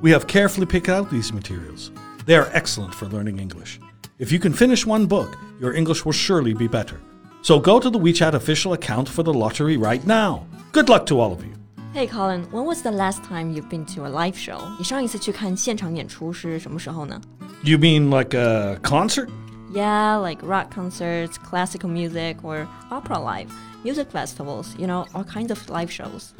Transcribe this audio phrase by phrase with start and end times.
[0.00, 1.90] we have carefully picked out these materials.
[2.26, 3.80] They are excellent for learning English.
[4.18, 7.00] If you can finish one book, your English will surely be better.
[7.42, 10.46] So go to the WeChat official account for the lottery right now.
[10.72, 11.54] Good luck to all of you.
[11.92, 14.60] Hey Colin, when was the last time you've been to a live show?
[14.78, 17.20] 你上一次去看现场演出是什么时候呢
[17.62, 19.28] You mean like a concert?
[19.72, 23.50] Yeah, like rock concerts, classical music, or opera live,
[23.84, 26.32] music festivals, you know, all kinds of live shows.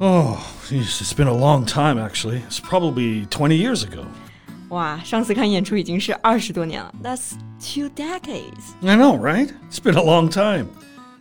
[0.00, 0.38] Oh,
[0.68, 2.38] geez, it's been a long time actually.
[2.46, 4.04] It's probably 20 years ago.
[4.70, 6.92] 哇，上次看演出已经是二十多年了。
[7.02, 8.72] That's two decades.
[8.82, 9.50] I know, right?
[9.70, 10.68] It's been a long time.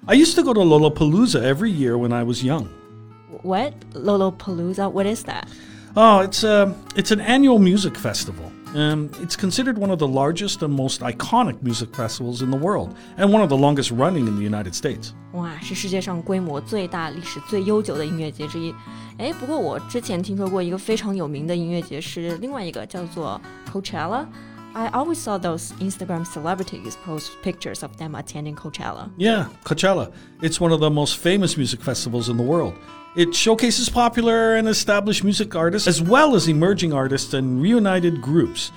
[0.08, 2.67] I used to go to Lollapalooza every year when I was young.
[3.44, 3.73] What?
[3.94, 4.91] Lollapalooza?
[4.91, 5.47] What is that?
[5.95, 8.52] Oh, it's a it's an annual music festival.
[8.75, 12.95] Um, it's considered one of the largest and most iconic music festivals in the world,
[13.17, 15.11] and one of the longest running in the United States.
[15.33, 18.73] 哇，是世界上规模最大、历史最悠久的音乐节之一。
[19.17, 24.25] 哎，不过我之前听说过一个非常有名的音乐节是另外一个叫做 Coachella。
[24.75, 29.09] I always saw those Instagram celebrities post pictures of them attending Coachella.
[29.17, 30.11] Yeah, Coachella.
[30.41, 32.73] It's one of the most famous music festivals in the world.
[33.16, 38.72] It showcases popular and established music artists as well as emerging artists and reunited groups.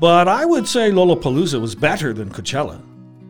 [0.00, 2.80] But I would say Lollapalooza was better than Coachella.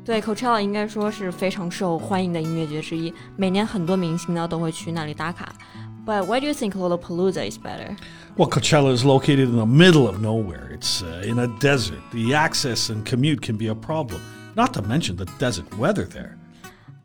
[0.02, 5.52] 对，Coachella 应该说是非常受欢迎的音乐节之一，每年很多明星呢都会去那里打卡。
[6.03, 7.95] But why do you think Lollapalooza is better?
[8.35, 10.69] Well, Coachella is located in the middle of nowhere.
[10.71, 12.01] It's uh, in a desert.
[12.11, 14.21] The access and commute can be a problem,
[14.55, 16.37] not to mention the desert weather there.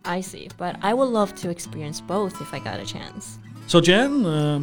[0.05, 3.39] I see, but I would love to experience both if I got a chance.
[3.67, 4.61] So, Jen, uh,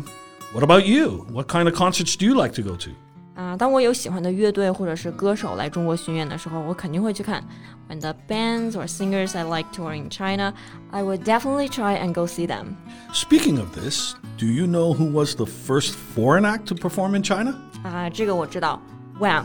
[0.53, 1.25] what about you?
[1.29, 2.95] What kind of concerts do you like to go to?
[3.34, 7.41] 啊、当我有喜欢的乐队或者是歌手来中国巡演的时候，我肯定会去看。
[7.88, 10.53] When the bands or singers I like tour in China,
[10.91, 12.75] I would definitely try and go see them.
[13.14, 17.22] Speaking of this, do you know who was the first foreign act to perform in
[17.22, 17.54] China?
[17.84, 18.82] 啊、这个我知道，
[19.20, 19.44] Wham，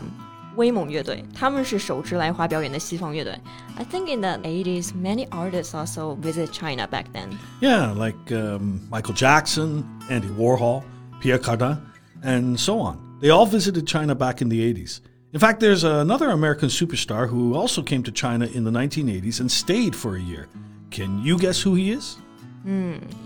[0.56, 3.32] 威猛乐队，他们是首支来华表演的西方乐队。
[3.76, 7.28] I think in the 80s, many artists also visit China back then.
[7.60, 10.82] Yeah, like um, Michael Jackson, Andy Warhol,
[11.20, 11.78] Pierre Cardin,
[12.24, 12.98] and so on.
[13.20, 15.00] They all visited China back in the 80s.
[15.32, 19.50] In fact, there's another American superstar who also came to China in the 1980s and
[19.50, 20.46] stayed for a year.
[20.90, 22.16] Can you guess who he is?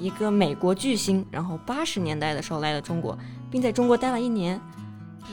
[0.01, 3.17] 一个美国巨星，然后八十年代的时候来了中国，
[3.51, 4.61] 并在中国待了一年。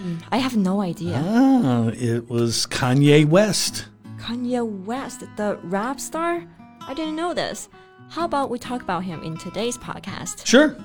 [0.04, 1.16] 嗯，I have no idea.
[1.16, 3.86] Ah, it was Kanye West.
[4.20, 6.44] Kanye West, the rap star?
[6.88, 7.68] I didn't know this.
[8.10, 10.46] How about we talk about him in today's podcast?
[10.46, 10.76] Sure.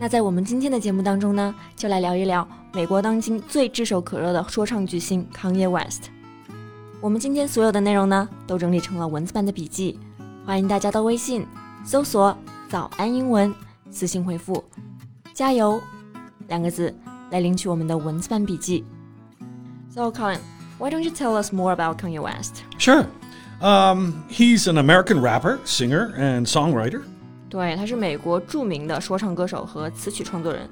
[0.00, 6.10] 那在我们今天的节目当中呢，就来聊一聊美国当今最炙手可热的说唱巨星 Kanye West。
[7.00, 9.98] 我们今天所有的内容呢，都整理成了文字版的笔记，
[10.44, 11.46] 欢迎大家到微信
[11.84, 12.34] 搜索“
[12.68, 13.54] 早安英文”，
[13.90, 14.62] 私信回复“
[15.34, 15.80] 加油”
[16.48, 16.94] 两个字
[17.30, 18.84] 来领取我们的文字版笔记。
[19.94, 20.38] So Colin,
[20.78, 22.62] why don't you tell us more about Kanye West?
[22.78, 23.06] Sure.
[23.60, 27.02] Um, he's an American rapper, singer, and songwriter.
[27.48, 30.68] 对，他是美国着名的说唱歌手和词曲创作人。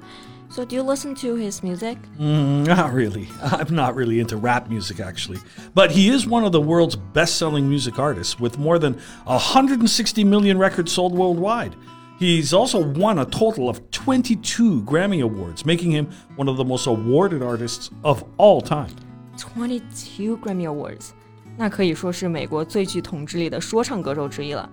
[0.49, 1.95] So do you listen to his music?
[2.19, 3.27] Mm, not really.
[3.41, 5.39] I'm not really into rap music, actually.
[5.73, 8.95] But he is one of the world's best selling music artists with more than
[9.25, 11.71] 160 million records sold worldwide.
[12.19, 16.85] He's also won a total of 22 Grammy Awards, making him one of the most
[16.85, 18.89] awarded artists of all time.
[19.37, 21.11] Twenty-two Grammy Awards，
[21.57, 24.69] 那可以说是美国最具统治力的说唱歌手之一了。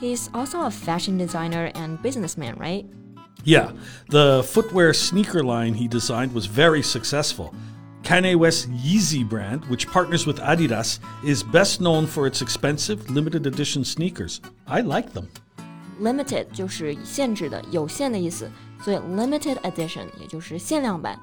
[0.00, 2.84] He's also a fashion designer and businessman, right?
[3.44, 3.72] Yeah,
[4.08, 7.54] the footwear sneaker line he designed was very successful.
[8.02, 13.46] Kanye West's Yeezy brand, which partners with Adidas, is best known for its expensive limited
[13.46, 14.40] edition sneakers.
[14.66, 15.28] I like them.
[16.00, 18.50] Limited 就是限制的、有限的意思，
[18.83, 20.09] so limited edition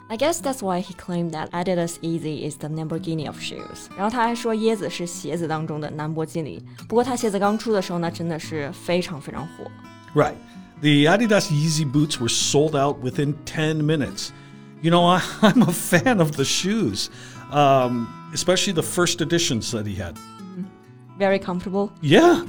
[0.08, 3.88] I guess that's why he claimed that Adidas Yeezy is the Lamborghini of shoes。
[3.97, 6.62] 然后他还说椰子是鞋子当中的兰博基尼。
[6.88, 9.64] 不过他鞋子刚出的时候呢，真的是非常非常火。
[10.14, 10.37] Right,
[10.81, 14.31] the Adidas Yeezy boots were sold out within 10 minutes.
[14.82, 17.08] You know, I, am a fan of the shoes,
[17.50, 20.17] um, especially the first editions that he had.
[21.19, 21.91] Very comfortable.
[22.03, 22.44] Yeah.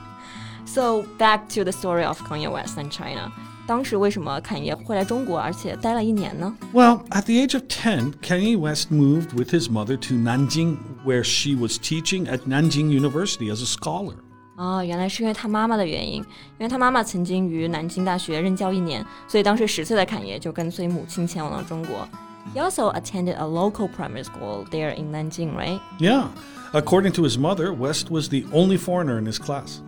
[0.66, 3.32] so back to the story of Kanye West and China.
[3.67, 6.55] 当时为什么侃爷会来中国，而且待了一年呢？
[6.73, 11.53] Well, at the age of 10, Kanye West moved with his mother to Nanjing, where she
[11.53, 14.15] was teaching at Nanjing University as a scholar.
[14.55, 16.25] 哦，原来是因为他妈妈的原因，因
[16.59, 22.07] 为他妈妈曾经于南京大学任教一年，所以当时十岁的侃爷就跟随母亲前往了中国。
[22.55, 25.79] He also attended a local primary school there in Nanjing, right?
[25.99, 26.29] Yeah.
[26.71, 29.81] According to his mother, West was the only foreigner in his class.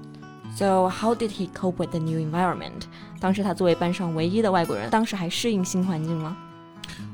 [0.56, 2.84] So how did he cope with the new environment?
[3.20, 6.36] 当时他作为班上唯一的外国人，当时还适应新环境吗？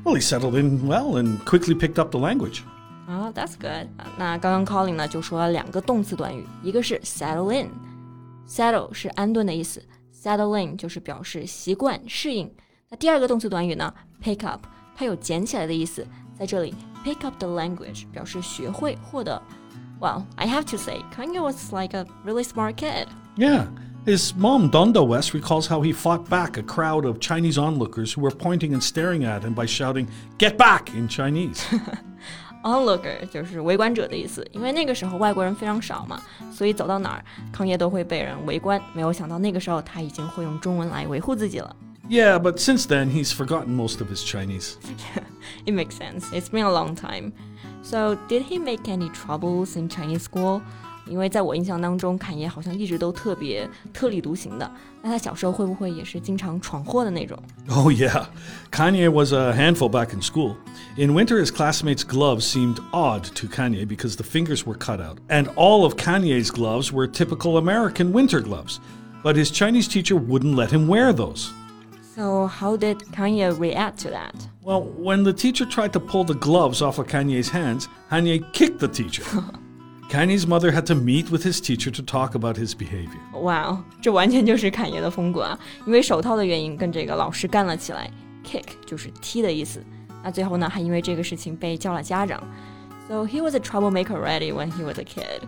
[0.04, 2.62] Well, he settled in well and quickly picked up the language.
[3.08, 3.88] Oh, that's good.
[4.18, 9.84] 那刚刚 Colin 呢就说了两个动词短语，一个是 settle in。settle 是安顿的意思，
[10.14, 12.52] settle in 就是表示习惯、适应。
[12.88, 13.92] 那第二个动词短语呢，
[14.22, 14.64] pick up，
[14.96, 16.74] 它有捡起来的意思，在这里
[17.04, 19.40] pick up the language 表示学会、获得。
[20.00, 23.06] Well, I have to say, Kanye was like a really smart kid.
[23.36, 23.66] Yeah.
[24.04, 28.20] His mom, Donda West, recalls how he fought back a crowd of Chinese onlookers who
[28.20, 30.06] were pointing and staring at him by shouting,
[30.38, 30.94] Get back!
[30.94, 31.60] in Chinese.
[32.62, 36.20] onlooker 就是围观者的意思，因为那个时候外国人非常少嘛，
[36.52, 38.80] 所以走到哪儿，康业都会被人围观。
[38.92, 41.74] 没有想到那个时候他已经会用中文来维护自己了。
[42.08, 44.74] Yeah, but since then he's forgotten most of his Chinese.
[45.64, 46.30] it makes sense.
[46.32, 47.32] It's been a long time.
[47.82, 50.62] So, did he make any troubles in Chinese school?
[51.10, 54.70] 因为在我印象当中，侃爷好像一直都特别特立独行的。
[55.02, 57.40] 那他小时候会不会也是经常闯祸的那种？
[57.68, 58.26] Oh yeah,
[58.72, 60.56] Kanye was a handful back in school.
[60.96, 65.18] In winter, his classmates' gloves seemed odd to Kanye because the fingers were cut out,
[65.28, 68.80] and all of Kanye's gloves were typical American winter gloves.
[69.22, 71.52] But his Chinese teacher wouldn't let him wear those.
[72.14, 74.34] So, how did Kanye react to that?
[74.62, 78.80] Well, when the teacher tried to pull the gloves off of Kanye's hands, Kanye kicked
[78.80, 79.22] the teacher.
[80.10, 83.20] Kanye's mother had to meet with his teacher to talk about his behavior.
[83.32, 85.58] Wow，这完全就是侃爷的风格啊！
[85.84, 88.10] 因为手套的原因，跟这个老师干了起来。
[88.44, 89.84] Kick 就是踢的意思。
[90.22, 92.40] 那最后呢，还因为这个事情被叫了家长。
[93.08, 95.42] So he was a troublemaker already when he was a kid.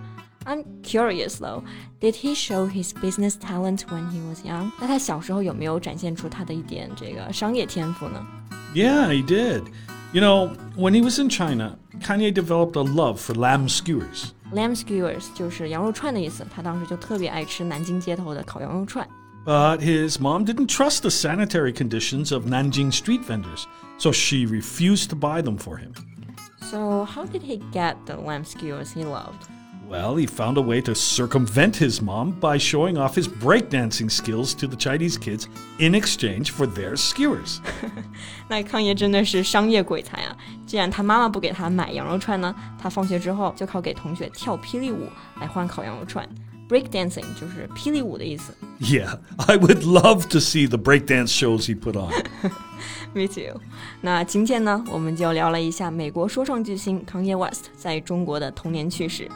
[0.45, 1.63] I'm curious though,
[2.01, 4.73] did he show his business talent when he was young?
[4.81, 8.27] 那他小时候有没有展现出他的一点这个商业天赋呢？
[8.75, 9.63] Yeah, he did.
[10.13, 14.33] You know, when he was in China, Kanye developed a love for lamb skewers.
[14.53, 16.47] Lamb skewers 就是羊肉串的意思。
[16.55, 19.07] 他当时就特别爱吃南京街头的烤羊肉串。
[19.45, 23.67] But his mom didn't trust the sanitary conditions of Nanjing street vendors,
[23.97, 25.93] so she refused to buy them for him.
[26.71, 29.49] So, how did he get the lamb skewers he loved?
[29.89, 34.53] Well, he found a way to circumvent his mom by showing off his breakdancing skills
[34.57, 35.49] to the Chinese kids
[35.79, 37.61] in exchange for their skewers.
[38.51, 40.37] 那康爷真的是商业鬼才啊！
[40.74, 45.08] 既然他妈妈不给他买羊肉串呢，他放学之后就靠给同学跳霹雳舞
[45.40, 46.28] 来换烤羊肉串。
[46.68, 48.56] Breakdancing 就是霹雳舞的意思。
[48.80, 52.12] Yeah, I would love to see the breakdance shows he put on.
[53.14, 53.62] Me too.
[54.02, 59.30] 那今天呢，我们就聊了一下美国说唱巨星 Kanye West 在中国的童年趣事。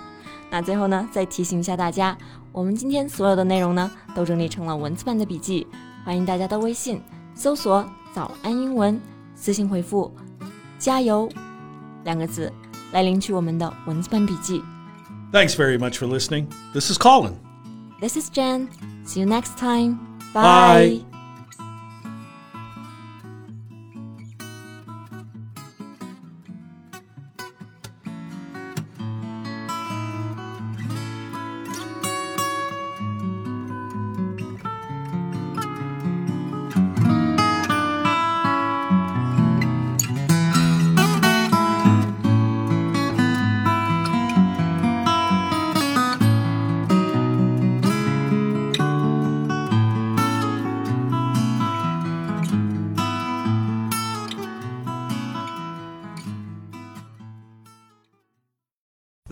[0.50, 2.18] 那最后呢，再提醒一下大家，
[2.52, 5.68] 我们今天所有的内容呢，都整理成了文字版的笔记，
[6.04, 7.00] 欢迎大家到微信
[7.36, 9.00] 搜索“早安英文”，
[9.38, 10.12] 私信回复
[10.79, 11.29] “加油”
[12.05, 12.53] 两个字
[12.93, 14.63] 来领取我们的文字版笔记。
[15.33, 16.47] Thanks very much for listening.
[16.75, 17.35] This is Colin.
[18.01, 18.69] This is Jen.
[19.07, 19.99] See you next time.
[20.35, 21.03] Bye.
[21.03, 21.16] Bye.